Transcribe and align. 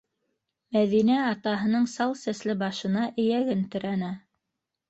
-Мәҙинә 0.77 1.17
атаһының 1.33 1.85
сал 1.93 2.17
сәсле 2.23 2.57
башына 2.65 3.07
эйәген 3.25 3.63
терәне. 3.77 4.11